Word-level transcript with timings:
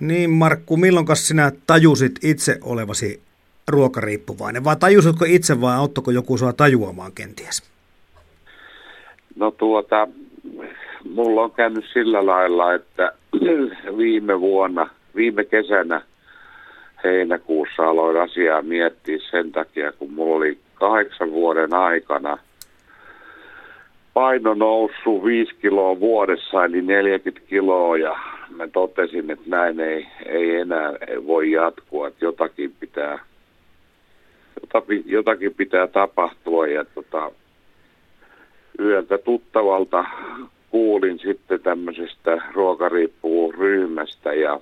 Niin 0.00 0.30
Markku, 0.30 0.76
milloin 0.76 1.06
sinä 1.14 1.52
tajusit 1.66 2.12
itse 2.24 2.58
olevasi 2.62 3.20
ruokariippuvainen, 3.68 4.64
vai 4.64 4.76
tajusitko 4.76 5.24
itse 5.28 5.60
vai 5.60 5.76
auttako 5.76 6.10
joku 6.10 6.38
sua 6.38 6.52
tajuamaan 6.52 7.12
kenties? 7.12 7.62
No 9.36 9.50
tuota, 9.50 10.08
mulla 11.14 11.42
on 11.42 11.50
käynyt 11.50 11.84
sillä 11.92 12.26
lailla, 12.26 12.74
että 12.74 13.12
viime 13.98 14.40
vuonna, 14.40 14.90
viime 15.16 15.44
kesänä 15.44 16.02
heinäkuussa 17.04 17.88
aloin 17.88 18.20
asiaa 18.20 18.62
miettiä 18.62 19.18
sen 19.30 19.52
takia, 19.52 19.92
kun 19.92 20.12
mulla 20.12 20.36
oli 20.36 20.58
kahdeksan 20.74 21.30
vuoden 21.30 21.74
aikana 21.74 22.38
paino 24.14 24.54
noussut 24.54 25.24
5 25.24 25.54
kiloa 25.54 26.00
vuodessa, 26.00 26.64
eli 26.64 26.82
40 26.82 27.46
kiloa, 27.48 27.96
ja 27.96 28.16
mä 28.56 28.68
totesin, 28.68 29.30
että 29.30 29.44
näin 29.46 29.80
ei, 29.80 30.06
ei 30.26 30.56
enää 30.56 30.92
voi 31.26 31.50
jatkua, 31.50 32.08
että 32.08 32.24
jotakin 32.24 32.74
pitää, 32.80 33.18
jotakin, 35.04 35.54
pitää 35.54 35.86
tapahtua, 35.86 36.66
ja 36.66 36.84
tota, 36.84 37.30
yöltä 38.78 39.18
tuttavalta 39.18 40.04
kuulin 40.70 41.18
sitten 41.18 41.60
tämmöisestä 41.60 42.42
ruokariippuvuusryhmästä 42.52 44.32
ja 44.32 44.60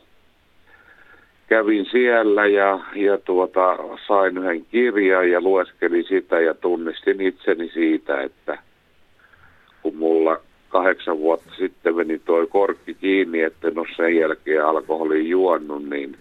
kävin 1.47 1.87
siellä 1.91 2.47
ja, 2.47 2.81
ja 2.95 3.19
tuota, 3.19 3.77
sain 4.07 4.39
yhden 4.39 4.65
kirjan 4.65 5.31
ja 5.31 5.41
lueskelin 5.41 6.05
sitä 6.05 6.41
ja 6.41 6.55
tunnistin 6.55 7.21
itseni 7.21 7.69
siitä, 7.69 8.23
että 8.23 8.59
kun 9.83 9.97
mulla 9.97 10.41
kahdeksan 10.77 11.19
vuotta 11.19 11.51
sitten 11.59 11.97
meni 11.97 12.19
toi 12.19 12.47
korkki 12.47 12.95
kiinni, 12.95 13.43
että 13.43 13.71
no 13.71 13.85
sen 13.97 14.17
jälkeen 14.17 14.65
alkoholin 14.65 15.29
juonnut, 15.29 15.89
niin 15.89 16.17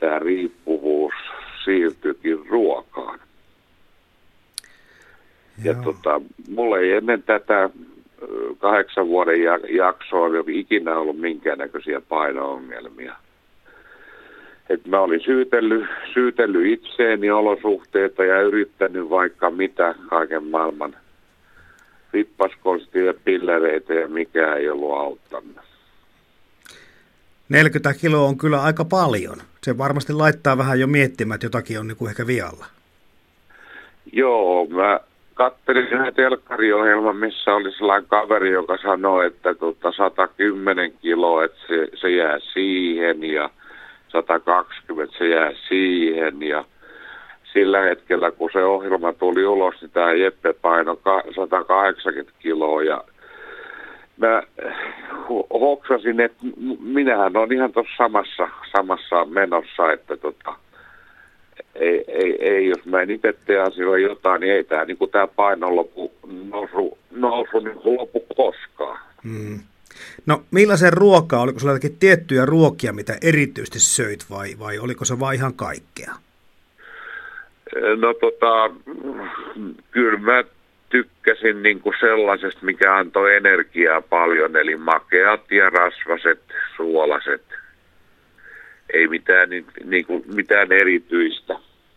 tämä 0.00 0.18
riippuvuus 0.18 1.12
siirtyykin 1.64 2.46
ruokaan. 2.48 3.18
Joo. 5.64 5.74
Ja 5.74 5.82
tota, 5.82 6.20
mulla 6.48 6.78
ei 6.78 6.92
ennen 6.92 7.22
tätä 7.22 7.70
kahdeksan 8.58 9.08
vuoden 9.08 9.42
jaksoa 9.68 10.26
ole 10.26 10.44
ikinä 10.46 10.98
ollut 10.98 11.20
minkäännäköisiä 11.20 12.00
paino-ongelmia. 12.08 13.14
Et 14.70 14.86
mä 14.86 15.00
olin 15.00 15.20
syytellyt, 15.20 15.86
syytellyt 16.14 16.66
itseeni 16.66 17.30
olosuhteita 17.30 18.24
ja 18.24 18.40
yrittänyt 18.40 19.10
vaikka 19.10 19.50
mitä 19.50 19.94
kaiken 20.08 20.44
maailman 20.44 20.96
vippaskonsteja, 22.12 23.14
pillereitä 23.24 23.94
ja 23.94 24.08
mikä 24.08 24.54
ei 24.54 24.70
ollut 24.70 24.98
auttanut. 24.98 25.56
40 27.48 27.94
kiloa 28.00 28.28
on 28.28 28.38
kyllä 28.38 28.62
aika 28.62 28.84
paljon. 28.84 29.36
Se 29.62 29.78
varmasti 29.78 30.12
laittaa 30.12 30.58
vähän 30.58 30.80
jo 30.80 30.86
miettimään, 30.86 31.34
että 31.34 31.46
jotakin 31.46 31.80
on 31.80 31.86
niin 31.86 31.96
kuin 31.96 32.08
ehkä 32.08 32.26
vialla. 32.26 32.66
Joo, 34.12 34.66
mä 34.66 35.00
katselin 35.34 35.88
yhden 35.88 36.14
telkkariohjelman, 36.14 37.16
missä 37.16 37.54
oli 37.54 37.72
sellainen 37.72 38.08
kaveri, 38.08 38.50
joka 38.50 38.78
sanoi, 38.82 39.26
että 39.26 39.54
tota 39.54 39.92
110 39.92 40.92
kiloa, 40.92 41.44
että 41.44 41.58
se, 41.68 41.88
se 41.94 42.10
jää 42.10 42.38
siihen 42.52 43.24
ja 43.24 43.50
120 44.08 45.18
se 45.18 45.28
jää 45.28 45.52
siihen 45.68 46.42
ja 46.42 46.64
sillä 47.52 47.80
hetkellä, 47.80 48.30
kun 48.30 48.50
se 48.52 48.64
ohjelma 48.64 49.12
tuli 49.12 49.46
ulos, 49.46 49.74
niin 49.80 49.90
tämä 49.90 50.12
Jeppe 50.12 50.52
paino 50.52 50.98
180 51.34 52.32
kiloa 52.38 52.82
ja 52.82 53.04
mä 54.16 54.42
hoksasin, 55.50 56.20
että 56.20 56.38
minähän 56.80 57.36
on 57.36 57.52
ihan 57.52 57.72
tuossa 57.72 57.96
samassa, 57.98 58.48
samassa 58.76 59.24
menossa, 59.24 59.92
että 59.92 60.16
tota, 60.16 60.54
ei, 61.74 62.04
ei, 62.08 62.48
ei, 62.48 62.68
jos 62.68 62.84
mä 62.84 63.00
en 63.00 63.10
itse 63.10 63.34
tee 63.46 63.58
asioilla 63.60 63.98
jotain, 63.98 64.40
niin 64.40 64.52
ei 64.52 64.64
tämä 64.64 64.84
niin 64.84 65.10
tämä 65.12 65.26
paino 65.26 65.76
lopu, 65.76 66.12
nousu, 66.50 66.98
nousu 67.10 67.58
niin 67.58 67.80
lopu 67.84 68.24
koskaan. 68.36 68.98
Hmm. 69.24 69.60
No 70.26 70.42
millaisen 70.50 70.92
ruokaa, 70.92 71.40
oliko 71.40 71.58
sulla 71.58 71.72
jotakin 71.72 71.96
tiettyjä 72.00 72.46
ruokia, 72.46 72.92
mitä 72.92 73.16
erityisesti 73.22 73.80
söit 73.80 74.26
vai, 74.30 74.54
vai 74.58 74.78
oliko 74.78 75.04
se 75.04 75.20
vain 75.20 75.36
ihan 75.36 75.54
kaikkea? 75.54 76.14
No 77.96 78.14
tota, 78.14 78.70
kyllä 79.90 80.18
mä 80.18 80.44
tykkäsin 80.88 81.62
niin 81.62 81.80
kuin 81.80 81.94
sellaisesta, 82.00 82.60
mikä 82.66 82.96
antoi 82.96 83.36
energiaa 83.36 84.00
paljon, 84.00 84.56
eli 84.56 84.76
makeat 84.76 85.52
ja 85.52 85.70
rasvaset, 85.70 86.42
suolaset. 86.76 87.42
Ei 88.92 89.08
mitään, 89.08 89.50
niin, 89.50 89.66
niin 89.84 90.06
kuin, 90.06 90.24
mitään 90.34 90.72
erityistä. 90.72 91.54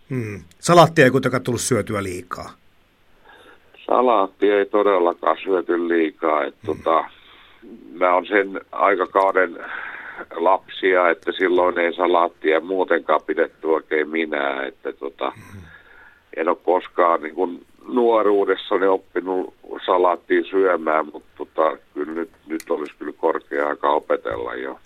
Hmm. 0.10 0.44
Salaattia 0.60 1.06
ei 1.06 1.12
kuitenkaan 1.12 1.44
tullut 1.44 1.62
syötyä 1.62 2.04
liikaa. 2.04 2.54
Salaatti 3.86 4.52
ei 4.52 4.66
todellakaan 4.66 5.38
syöty 5.44 5.88
liikaa. 5.88 6.44
Että 6.44 6.60
hmm. 6.68 6.76
tota, 6.76 7.04
mä 7.94 8.14
oon 8.14 8.26
sen 8.26 8.62
aikakauden 8.72 9.58
lapsia, 10.36 11.10
että 11.10 11.32
silloin 11.32 11.80
ei 11.80 11.94
salaattia 11.94 12.60
muutenkaan 12.60 13.22
pidetty 13.26 13.68
oikein 13.68 14.10
minä. 14.10 14.64
Että 14.64 14.94
tota. 14.94 15.32
En 16.38 16.50
ole 16.50 16.58
koskaan 16.64 17.22
niin 17.22 17.36
kuin 17.36 17.66
nuoruudessani 17.88 18.88
oppinut 18.88 19.54
salaattia 19.86 20.44
syömään, 20.44 21.06
mutta 21.06 21.30
tota, 21.38 21.78
kyllä 21.94 22.14
nyt, 22.14 22.30
nyt 22.48 22.70
olisi 22.70 22.94
kyllä 23.00 23.14
korkea 23.18 23.68
aika 23.68 23.90
opetella 23.90 24.56
jo. 24.56 24.80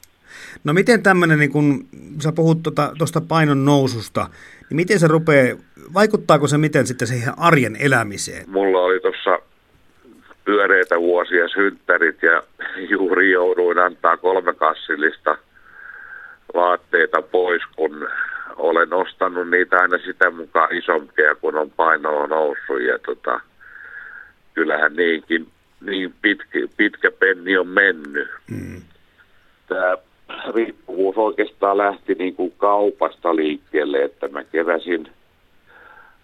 No 0.63 0.73
miten 0.73 1.03
tämmöinen, 1.03 1.39
niin 1.39 1.51
kun 1.51 1.85
sä 2.23 2.31
puhut 2.31 2.63
tuosta 2.63 2.93
tota, 2.97 3.21
painon 3.21 3.65
noususta, 3.65 4.27
niin 4.69 4.75
miten 4.75 4.99
se 4.99 5.07
rupeaa, 5.07 5.57
vaikuttaako 5.93 6.47
se 6.47 6.57
miten 6.57 6.87
sitten 6.87 7.07
siihen 7.07 7.33
arjen 7.39 7.75
elämiseen? 7.79 8.49
Mulla 8.49 8.79
oli 8.79 8.99
tuossa 8.99 9.39
pyöreitä 10.49 10.99
vuosia 10.99 11.47
synttärit 11.47 12.23
ja 12.23 12.43
juuri 12.93 13.31
jouduin 13.31 13.79
antaa 13.79 14.17
kolme 14.17 14.53
kassillista 14.53 15.37
vaatteita 16.53 17.21
pois, 17.21 17.61
kun 17.75 18.07
olen 18.55 18.93
ostanut 18.93 19.49
niitä 19.49 19.77
aina 19.79 19.97
sitä 19.97 20.31
mukaan 20.31 20.75
isompia, 20.75 21.35
kun 21.35 21.57
on 21.57 21.71
paino 21.71 22.17
on 22.17 22.29
noussut 22.29 22.81
ja 22.81 22.99
tota, 22.99 23.39
kyllähän 24.53 24.95
niinkin 24.95 25.47
niin 25.81 26.13
pitkä, 26.21 26.59
pitkä 26.77 27.11
penni 27.11 27.57
on 27.57 27.67
mennyt. 27.67 28.29
Mm. 28.51 28.81
Tämä 29.67 29.97
riippuvuus 30.55 31.17
oikeastaan 31.17 31.77
lähti 31.77 32.13
niin 32.13 32.35
kuin 32.35 32.53
kaupasta 32.57 33.35
liikkeelle, 33.35 34.03
että 34.03 34.27
mä 34.27 34.43
keräsin 34.43 35.07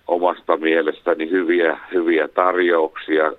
omasta 0.07 0.57
mielestäni 0.57 1.29
hyviä, 1.29 1.79
hyviä 1.93 2.27
tarjouksia 2.27 3.33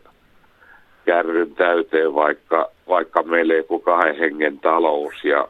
kärryn 1.07 1.55
täyteen, 1.55 2.15
vaikka, 2.15 2.71
vaikka 2.89 3.23
meillä 3.23 3.55
ei 3.55 3.63
kuin 3.63 3.83
kahden 3.83 4.17
hengen 4.17 4.59
talous 4.59 5.25
ja 5.25 5.49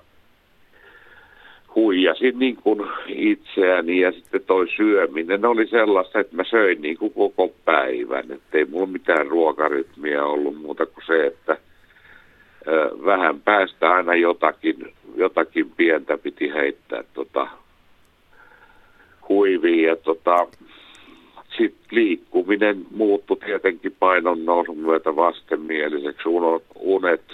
huijasin 1.74 2.38
niin 2.38 2.56
kuin 2.56 2.88
itseäni 3.06 4.00
ja 4.00 4.12
sitten 4.12 4.40
toi 4.46 4.68
syöminen 4.76 5.44
oli 5.44 5.66
sellaista, 5.66 6.20
että 6.20 6.36
mä 6.36 6.44
söin 6.44 6.82
niin 6.82 6.98
kuin 6.98 7.12
koko 7.12 7.52
päivän, 7.64 8.32
että 8.32 8.58
ei 8.58 8.64
mulla 8.64 8.86
mitään 8.86 9.26
ruokarytmiä 9.26 10.24
ollut 10.24 10.56
muuta 10.60 10.86
kuin 10.86 11.04
se, 11.06 11.26
että 11.26 11.56
vähän 13.04 13.40
päästä 13.40 13.90
aina 13.90 14.14
jotakin, 14.14 14.92
jotakin 15.14 15.70
pientä 15.70 16.18
piti 16.18 16.52
heittää 16.54 17.04
tota, 17.14 17.48
huiviin 19.28 19.84
ja 19.84 19.96
tota, 19.96 20.46
sitten 21.58 21.88
liikkuminen 21.90 22.86
muuttui 22.90 23.36
tietenkin 23.36 23.96
painon 23.98 24.44
nousun 24.44 24.78
myötä 24.78 25.16
vastenmieliseksi. 25.16 26.28
Unet, 26.74 27.24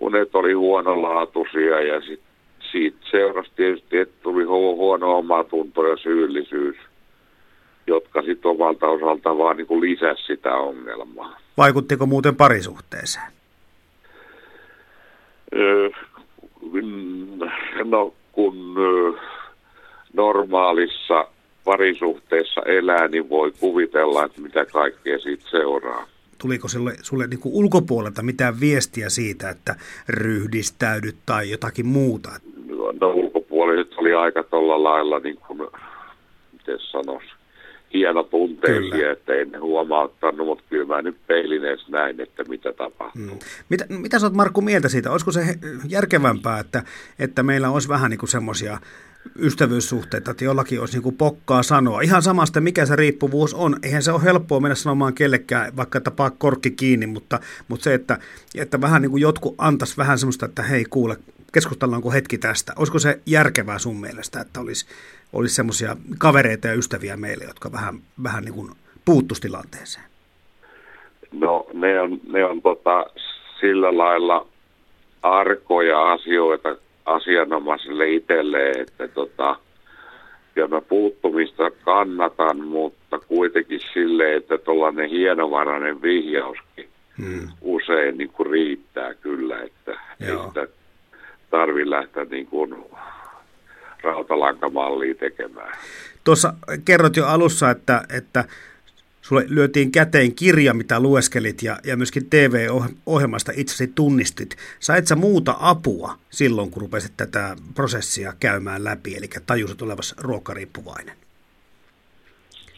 unet 0.00 0.34
oli 0.34 0.52
huonolaatuisia 0.52 1.80
ja 1.80 2.00
sitten 2.00 2.32
siitä 2.72 2.98
seurasi 3.10 3.50
tietysti, 3.56 3.98
että 3.98 4.14
tuli 4.22 4.44
huono 4.44 5.18
omatunto 5.18 5.86
ja 5.86 5.96
syyllisyys, 5.96 6.76
jotka 7.86 8.22
sitten 8.22 8.50
omalta 8.50 8.86
osalta 8.86 9.38
vaan 9.38 9.56
niin 9.56 9.80
lisäsi 9.80 10.22
sitä 10.26 10.54
ongelmaa. 10.54 11.38
Vaikuttiko 11.56 12.06
muuten 12.06 12.36
parisuhteeseen? 12.36 13.32
No 17.84 18.14
kun 18.32 18.74
normaalissa 20.12 21.26
parisuhteessa 21.64 22.60
elää, 22.66 23.08
niin 23.08 23.28
voi 23.28 23.52
kuvitella, 23.60 24.24
että 24.24 24.40
mitä 24.40 24.64
kaikkea 24.64 25.18
siitä 25.18 25.44
seuraa. 25.50 26.06
Tuliko 26.38 26.68
sulle, 26.68 26.94
sulle 27.02 27.26
niin 27.26 27.40
kuin 27.40 27.54
ulkopuolelta 27.54 28.22
mitään 28.22 28.60
viestiä 28.60 29.08
siitä, 29.08 29.50
että 29.50 29.74
ryhdistäydyt 30.08 31.16
tai 31.26 31.50
jotakin 31.50 31.86
muuta? 31.86 32.30
No 33.00 33.10
ulkopuoliset 33.10 33.94
oli 33.96 34.14
aika 34.14 34.42
tuolla 34.42 34.84
lailla, 34.84 35.18
niin 35.18 35.36
kuin, 35.36 35.58
miten 36.52 36.78
sanoisi, 36.78 37.28
hieno 37.94 38.22
tunteisia, 38.22 39.12
että 39.12 39.34
en 39.34 39.60
huomauttanut, 39.60 40.46
mutta 40.46 40.64
kyllä 40.70 40.86
mä 40.86 41.02
nyt 41.02 41.16
peilin 41.26 41.64
edes 41.64 41.88
näin, 41.88 42.20
että 42.20 42.44
mitä 42.44 42.72
tapahtuu. 42.72 43.22
Hmm. 43.22 43.38
Mitä, 43.68 43.86
mitä 43.88 44.18
sä 44.18 44.26
oot 44.26 44.34
Markku 44.34 44.60
mieltä 44.60 44.88
siitä? 44.88 45.10
Olisiko 45.10 45.32
se 45.32 45.40
järkevämpää, 45.88 46.58
että, 46.58 46.82
että 47.18 47.42
meillä 47.42 47.70
olisi 47.70 47.88
vähän 47.88 48.10
niin 48.10 48.18
kuin 48.18 48.30
semmoisia 48.30 48.78
ystävyyssuhteita, 49.38 50.30
että 50.30 50.44
jollakin 50.44 50.80
olisi 50.80 50.94
niin 50.94 51.02
kuin 51.02 51.16
pokkaa 51.16 51.62
sanoa. 51.62 52.00
Ihan 52.00 52.22
samasta, 52.22 52.60
mikä 52.60 52.86
se 52.86 52.96
riippuvuus 52.96 53.54
on. 53.54 53.76
Eihän 53.82 54.02
se 54.02 54.12
ole 54.12 54.22
helppoa 54.22 54.60
mennä 54.60 54.74
sanomaan 54.74 55.14
kellekään, 55.14 55.76
vaikka 55.76 56.00
tapaa 56.00 56.30
korkki 56.30 56.70
kiinni, 56.70 57.06
mutta, 57.06 57.40
mutta 57.68 57.84
se, 57.84 57.94
että, 57.94 58.18
että 58.58 58.80
vähän 58.80 59.02
niin 59.02 59.10
kuin 59.10 59.20
jotkut 59.20 59.54
antaisi 59.58 59.96
vähän 59.96 60.18
semmoista, 60.18 60.46
että 60.46 60.62
hei 60.62 60.84
kuule, 60.84 61.16
keskustellaanko 61.52 62.10
hetki 62.10 62.38
tästä. 62.38 62.72
Olisiko 62.76 62.98
se 62.98 63.20
järkevää 63.26 63.78
sun 63.78 64.00
mielestä, 64.00 64.40
että 64.40 64.60
olisi, 64.60 64.86
olisi 65.32 65.54
semmoisia 65.54 65.96
kavereita 66.18 66.68
ja 66.68 66.74
ystäviä 66.74 67.16
meille, 67.16 67.44
jotka 67.44 67.72
vähän, 67.72 67.94
vähän 68.22 68.44
niin 68.44 68.54
kuin 68.54 68.70
puuttuisi 69.04 69.42
tilanteeseen? 69.42 70.04
No 71.32 71.66
ne 71.72 72.00
on, 72.00 72.20
ne 72.28 72.44
on 72.44 72.62
tota, 72.62 73.06
sillä 73.60 73.98
lailla 73.98 74.46
arkoja 75.22 76.12
asioita 76.12 76.76
asianomaiselle 77.04 78.10
itselleen, 78.10 78.80
että 78.80 79.08
tota, 79.08 79.56
ja 80.56 80.68
mä 80.68 80.80
puuttumista 80.80 81.70
kannatan, 81.70 82.66
mutta 82.66 83.18
kuitenkin 83.18 83.80
sille, 83.92 84.34
että 84.34 84.58
tuollainen 84.58 85.10
hienovarainen 85.10 86.02
vihjauskin 86.02 86.88
hmm. 87.18 87.48
usein 87.60 88.18
niin 88.18 88.30
kuin 88.30 88.50
riittää 88.50 89.14
kyllä, 89.14 89.62
että 89.62 89.98
Joo. 90.20 90.52
ei 91.52 91.90
lähteä 91.90 92.24
niin 92.24 92.46
kuin 92.46 92.84
rautalankamallia 94.02 95.14
tekemään. 95.14 95.78
Tuossa 96.24 96.54
kerrot 96.84 97.16
jo 97.16 97.26
alussa, 97.26 97.70
että, 97.70 98.02
että 98.16 98.44
sulle 99.22 99.44
lyötiin 99.48 99.92
käteen 99.92 100.34
kirja, 100.34 100.74
mitä 100.74 101.00
lueskelit 101.00 101.62
ja, 101.62 101.76
ja 101.84 101.96
myöskin 101.96 102.30
TV-ohjelmasta 102.30 103.52
itsesi 103.56 103.92
tunnistit. 103.94 104.56
Sait 104.80 105.06
sä 105.06 105.16
muuta 105.16 105.54
apua 105.60 106.14
silloin, 106.30 106.70
kun 106.70 106.82
rupesit 106.82 107.12
tätä 107.16 107.56
prosessia 107.74 108.32
käymään 108.40 108.84
läpi, 108.84 109.16
eli 109.16 109.26
tajusit 109.46 109.82
olevassa 109.82 110.16
ruokariippuvainen? 110.20 111.16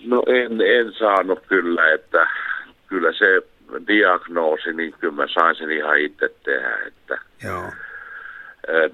No 0.07 0.23
en, 0.27 0.61
en 0.61 0.93
saanut 0.99 1.39
kyllä, 1.49 1.93
että 1.93 2.27
kyllä 2.87 3.13
se 3.13 3.43
diagnoosi, 3.87 4.73
niin 4.73 4.95
kyllä 5.01 5.15
mä 5.15 5.27
sain 5.35 5.57
sen 5.57 5.71
ihan 5.71 5.99
itse 5.99 6.29
tehdä, 6.45 6.79
että 6.87 7.19
Joo. 7.45 7.73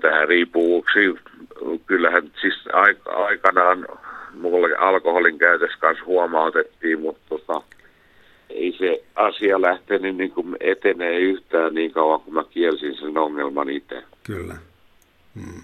tähän 0.01 0.29
riippuvuuksiin, 0.29 1.21
kyllähän 1.87 2.31
siis 2.41 2.55
aikanaan 3.07 3.87
mulle 4.35 4.77
alkoholin 4.77 5.39
käytössä 5.39 5.79
kanssa 5.81 6.05
huomautettiin, 6.05 7.01
mutta 7.01 7.21
tota, 7.29 7.63
ei 8.51 8.75
se 8.79 9.05
asia 9.15 9.61
lähtenyt 9.61 10.17
niin 10.17 10.31
kuin 10.31 10.57
etenee 10.61 11.19
yhtään 11.19 11.75
niin 11.75 11.93
kauan, 11.93 12.21
kun 12.21 12.35
mä 12.35 12.45
kielsin 12.51 12.97
sen 12.97 13.19
ongelman 13.19 13.71
itse. 13.71 14.03
Kyllä. 14.25 14.57
Hmm. 15.35 15.63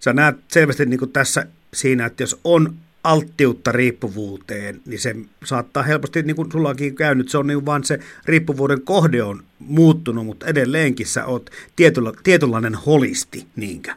Sä 0.00 0.12
näet 0.12 0.36
selvästi 0.48 0.86
niin 0.86 0.98
kuin 0.98 1.12
tässä 1.12 1.46
siinä, 1.74 2.06
että 2.06 2.22
jos 2.22 2.40
on 2.44 2.74
alttiutta 3.04 3.72
riippuvuuteen, 3.72 4.80
niin 4.86 4.98
se 4.98 5.16
saattaa 5.44 5.82
helposti, 5.82 6.22
niin 6.22 6.36
kuin 6.36 6.52
sullakin 6.52 6.94
käynyt, 6.94 7.28
se 7.28 7.38
on 7.38 7.46
niin 7.46 7.66
vaan 7.66 7.84
se 7.84 7.98
riippuvuuden 8.26 8.82
kohde 8.82 9.22
on 9.22 9.42
muuttunut, 9.58 10.26
mutta 10.26 10.46
edelleenkin 10.46 11.06
sä 11.06 11.26
oot 11.26 11.50
tietyllä, 11.76 12.12
tietynlainen 12.24 12.74
holisti, 12.74 13.46
niinkö? 13.56 13.92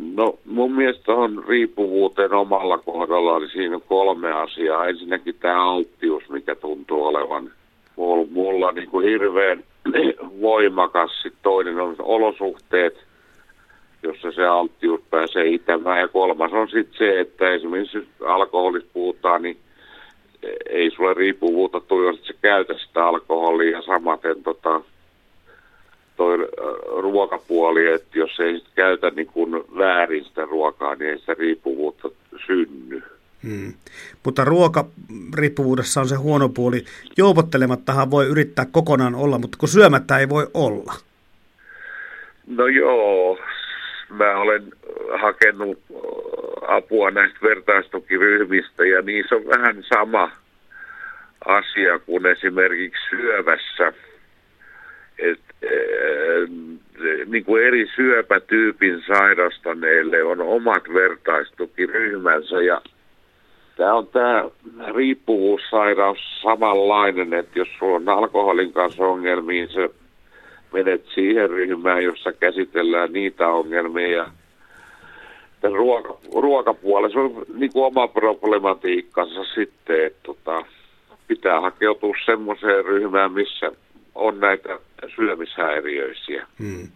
No 0.00 0.38
mun 0.44 0.72
mielestä 0.72 1.12
on 1.12 1.44
riippuvuuteen 1.48 2.32
omalla 2.32 2.78
kohdalla, 2.78 3.38
niin 3.38 3.50
siinä 3.50 3.76
on 3.76 3.82
kolme 3.88 4.32
asiaa. 4.32 4.86
Ensinnäkin 4.86 5.34
tämä 5.40 5.70
alttius, 5.70 6.28
mikä 6.28 6.54
tuntuu 6.54 7.04
olevan 7.04 7.50
mulla, 7.96 8.26
mulla 8.30 8.72
niin 8.72 8.90
kuin 8.90 9.08
hirveän 9.08 9.64
voimakas. 10.40 11.10
Sitten 11.22 11.42
toinen 11.42 11.80
on 11.80 11.96
olosuhteet, 11.98 13.04
jossa 14.02 14.32
se 14.32 14.46
alttius 14.46 15.00
pääsee 15.10 15.46
itämään. 15.46 16.00
Ja 16.00 16.08
kolmas 16.08 16.52
on 16.52 16.68
sitten 16.68 16.98
se, 16.98 17.20
että 17.20 17.50
esimerkiksi 17.50 18.08
alkoholista 18.26 18.90
puhutaan, 18.92 19.42
niin 19.42 19.56
ei 20.70 20.90
sulle 20.90 21.14
riippuvuutta 21.14 21.80
tule, 21.80 22.06
jos 22.06 22.26
sä 22.26 22.34
käytä 22.42 22.74
sitä 22.78 23.06
alkoholia 23.06 23.82
samaten 23.82 24.42
tota, 24.42 24.80
ruokapuoli, 27.02 27.86
että 27.86 28.18
jos 28.18 28.40
ei 28.40 28.62
käytä 28.74 29.10
niin 29.10 29.26
kuin 29.26 29.64
väärin 29.78 30.24
sitä 30.24 30.44
ruokaa, 30.44 30.94
niin 30.94 31.10
ei 31.10 31.18
sitä 31.18 31.34
riippuvuutta 31.38 32.08
synny. 32.46 33.02
Hmm. 33.42 33.72
Mutta 34.24 34.44
ruokariippuvuudessa 34.44 36.00
on 36.00 36.08
se 36.08 36.16
huono 36.16 36.48
puoli. 36.48 36.84
Joupottelemattahan 37.16 38.10
voi 38.10 38.26
yrittää 38.26 38.66
kokonaan 38.72 39.14
olla, 39.14 39.38
mutta 39.38 39.58
kun 39.60 39.68
syömättä 39.68 40.18
ei 40.18 40.28
voi 40.28 40.46
olla. 40.54 40.92
No 42.46 42.66
joo, 42.66 43.38
mä 44.08 44.36
olen 44.36 44.72
hakenut 45.20 45.78
apua 46.68 47.10
näistä 47.10 47.38
vertaistukiryhmistä 47.42 48.84
ja 48.84 49.02
niissä 49.02 49.34
on 49.34 49.46
vähän 49.46 49.84
sama 49.94 50.30
asia 51.44 51.98
kuin 51.98 52.26
esimerkiksi 52.26 53.00
syövässä. 53.10 53.92
Et 55.18 55.40
niin 57.26 57.44
kuin 57.44 57.66
eri 57.66 57.86
syöpätyypin 57.96 59.02
sairastaneille 59.06 60.22
on 60.22 60.40
omat 60.40 60.82
vertaistukiryhmänsä 60.94 62.62
ja 62.62 62.82
tämä 63.76 63.94
on 63.94 64.06
tämä 64.06 64.44
riippuvuussairaus 64.94 66.18
samanlainen, 66.42 67.34
että 67.34 67.58
jos 67.58 67.68
sulla 67.78 67.96
on 67.96 68.08
alkoholin 68.08 68.72
kanssa 68.72 69.04
ongelmia, 69.04 69.68
se 69.68 69.90
menet 70.72 71.04
siihen 71.14 71.50
ryhmään, 71.50 72.04
jossa 72.04 72.32
käsitellään 72.32 73.12
niitä 73.12 73.48
ongelmia 73.48 74.08
ja 74.08 74.26
ruoka, 75.62 76.18
ruokapuolella 76.34 77.12
se 77.12 77.18
on 77.18 77.44
niin 77.54 77.72
kuin 77.72 77.84
oma 77.84 78.08
problematiikkansa 78.08 79.44
sitten, 79.44 80.06
että 80.06 80.20
tota, 80.22 80.64
pitää 81.28 81.60
hakeutua 81.60 82.14
semmoiseen 82.24 82.84
ryhmään, 82.84 83.32
missä 83.32 83.72
on 84.14 84.40
näitä 84.40 84.78
syömishäiriöisiä. 85.16 86.46
Hmm. 86.58 86.88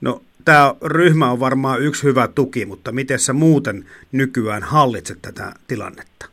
No, 0.00 0.20
tämä 0.44 0.74
ryhmä 0.84 1.30
on 1.30 1.40
varmaan 1.40 1.82
yksi 1.82 2.02
hyvä 2.02 2.28
tuki, 2.34 2.66
mutta 2.66 2.92
miten 2.92 3.18
sä 3.18 3.32
muuten 3.32 3.84
nykyään 4.12 4.62
hallitset 4.62 5.18
tätä 5.22 5.52
tilannetta? 5.68 6.26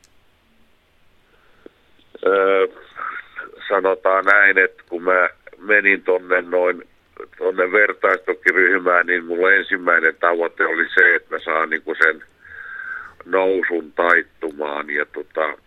Öö, 2.26 2.68
sanotaan 3.68 4.26
näin, 4.26 4.58
että 4.58 4.84
kun 4.90 5.04
mä 5.04 5.30
menin 5.58 6.04
tonne 6.04 6.42
noin 6.42 6.84
tuonne 7.38 7.72
vertaistukiryhmään, 7.72 9.06
niin 9.06 9.26
mulla 9.26 9.52
ensimmäinen 9.52 10.16
tavoite 10.20 10.66
oli 10.66 10.86
se, 10.94 11.16
että 11.16 11.36
mä 11.36 11.40
saan 11.40 11.70
niinku 11.70 11.96
sen 11.96 12.24
nousun 13.26 13.92
taittumaan. 13.92 14.90
Ja 14.90 15.06
tota, 15.06 15.58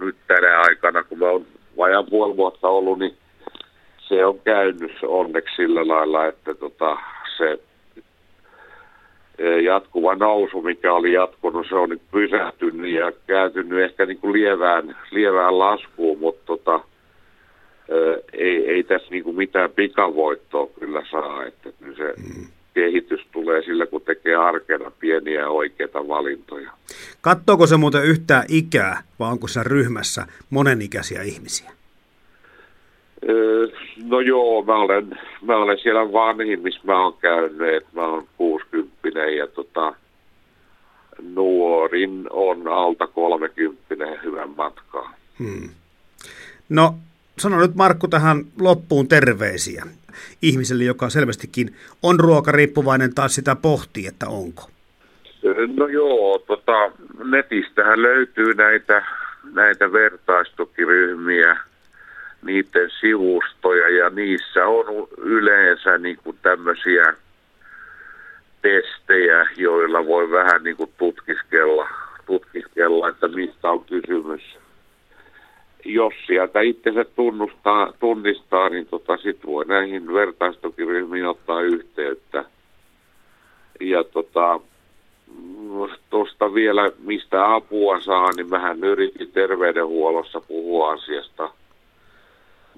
nyt 0.00 0.16
tänä 0.26 0.60
aikana, 0.60 1.04
kun 1.04 1.18
mä 1.18 1.26
oon 1.26 1.46
vajaan 1.76 2.06
puoli 2.10 2.36
vuotta 2.36 2.68
ollut, 2.68 2.98
niin 2.98 3.16
se 4.08 4.26
on 4.26 4.40
käynyt 4.44 4.92
onneksi 5.02 5.56
sillä 5.56 5.88
lailla, 5.88 6.26
että 6.26 6.54
tota, 6.54 6.96
se 7.36 7.58
e, 9.38 9.60
jatkuva 9.60 10.14
nousu, 10.14 10.62
mikä 10.62 10.92
oli 10.92 11.12
jatkunut, 11.12 11.66
se 11.68 11.74
on 11.74 11.88
nyt 11.88 12.02
pysähtynyt 12.10 12.92
ja 12.92 13.12
kääntynyt 13.26 13.84
ehkä 13.84 14.06
niin 14.06 14.18
kuin 14.18 14.32
lievään, 14.32 14.96
lievään 15.10 15.58
laskuun, 15.58 16.18
mutta 16.18 16.46
tota, 16.46 16.80
e, 17.88 17.94
ei, 18.32 18.70
ei 18.70 18.82
tässä 18.82 19.08
niin 19.10 19.24
kuin 19.24 19.36
mitään 19.36 19.70
pikavoittoa 19.70 20.66
kyllä 20.80 21.02
saa, 21.10 21.44
että 21.44 21.70
se 21.96 22.14
mm. 22.16 22.46
kehitys 22.74 23.20
tulee 23.32 23.62
sillä, 23.62 23.86
kun 23.86 24.00
tekee 24.00 24.36
arkena 24.36 24.90
pieniä 24.98 25.48
oikeita 25.48 26.08
valintoja. 26.08 26.70
Kattooko 27.20 27.66
se 27.66 27.76
muuten 27.76 28.04
yhtään 28.04 28.44
ikää, 28.48 29.02
vai 29.18 29.30
onko 29.30 29.48
se 29.48 29.60
ryhmässä 29.62 30.26
monenikäisiä 30.50 31.22
ihmisiä? 31.22 31.77
No 34.04 34.20
joo, 34.20 34.62
mä 34.62 34.76
olen, 34.76 35.18
mä 35.42 35.56
olen 35.56 35.78
siellä 35.78 36.12
vanhin, 36.12 36.62
missä 36.62 36.80
mä 36.84 37.02
oon 37.02 37.14
käynyt, 37.20 37.86
mä 37.92 38.06
oon 38.06 38.28
60 38.36 39.20
ja 39.20 39.46
tota, 39.46 39.94
nuorin 41.34 42.26
on 42.30 42.68
alta 42.68 43.06
30 43.06 44.06
hyvän 44.24 44.50
matkaa. 44.56 45.14
Hmm. 45.38 45.68
No 46.68 46.94
sano 47.38 47.60
nyt 47.60 47.74
Markku 47.74 48.08
tähän 48.08 48.44
loppuun 48.60 49.08
terveisiä 49.08 49.84
ihmiselle, 50.42 50.84
joka 50.84 51.10
selvästikin 51.10 51.76
on 52.02 52.20
ruokariippuvainen 52.20 53.14
tai 53.14 53.30
sitä 53.30 53.56
pohtii, 53.56 54.06
että 54.06 54.28
onko. 54.28 54.62
No 55.76 55.86
joo, 55.86 56.38
tota, 56.38 56.92
netistähän 57.24 58.02
löytyy 58.02 58.54
näitä, 58.54 59.02
näitä 59.52 59.92
vertaistukiryhmiä– 59.92 61.56
niiden 62.42 62.90
sivustoja 63.00 63.88
ja 63.88 64.10
niissä 64.10 64.66
on 64.66 65.08
yleensä 65.18 65.98
niin 65.98 66.18
kuin 66.24 66.38
tämmöisiä 66.42 67.14
testejä, 68.62 69.46
joilla 69.56 70.06
voi 70.06 70.30
vähän 70.30 70.62
niin 70.62 70.76
kuin 70.76 70.92
tutkiskella, 70.98 71.88
tutkiskella, 72.26 73.08
että 73.08 73.28
mistä 73.28 73.70
on 73.70 73.84
kysymys. 73.84 74.58
Jos 75.84 76.14
sieltä 76.26 76.60
itse 76.60 76.92
se 76.92 77.04
tunnustaa, 77.04 77.92
tunnistaa, 78.00 78.68
niin 78.68 78.86
tota, 78.86 79.16
sit 79.16 79.46
voi 79.46 79.64
näihin 79.64 80.14
vertaistukiryhmiin 80.14 81.26
ottaa 81.26 81.60
yhteyttä. 81.60 82.44
Ja 83.80 84.04
tota, 84.04 84.60
tuosta 86.10 86.54
vielä, 86.54 86.90
mistä 86.98 87.54
apua 87.54 88.00
saa, 88.00 88.32
niin 88.36 88.50
mähän 88.50 88.84
yritin 88.84 89.32
terveydenhuollossa 89.32 90.40
puhua 90.40 90.92
asiasta 90.92 91.50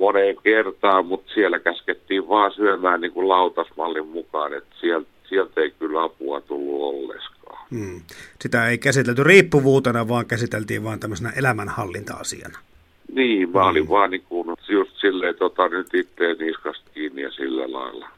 moneen 0.01 0.37
kertaan, 0.43 1.07
mutta 1.07 1.35
siellä 1.35 1.59
käskettiin 1.59 2.29
vaan 2.29 2.53
syömään 2.53 3.01
niin 3.01 3.13
kuin 3.13 3.29
lautasmallin 3.29 4.07
mukaan, 4.07 4.55
että 4.55 4.75
sieltä, 4.81 5.09
sieltä 5.29 5.61
ei 5.61 5.71
kyllä 5.79 6.03
apua 6.03 6.41
tullut 6.41 6.95
olleskaan. 6.95 7.67
Hmm. 7.71 8.01
Sitä 8.41 8.69
ei 8.69 8.79
käsitelty 8.79 9.25
riippuvuutena, 9.25 10.09
vaan 10.09 10.27
käsiteltiin 10.27 10.85
vaan 10.85 11.01
tämmöisenä 11.01 11.33
elämänhallinta-asiana. 11.37 12.59
Niin, 13.15 13.51
mä 13.51 13.69
olin 13.69 13.83
hmm. 13.83 13.91
vaan 13.91 14.11
niin 14.11 14.25
kuin 14.29 14.57
just 14.69 14.91
silleen 15.01 15.35
tota, 15.35 15.69
nyt 15.69 15.95
itteen 15.95 16.37
niskasta 16.39 16.91
kiinni 16.95 17.23
ja 17.23 17.31
sillä 17.31 17.73
lailla. 17.73 18.09